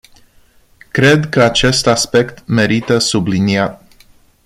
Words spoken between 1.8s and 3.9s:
aspect merită subliniat.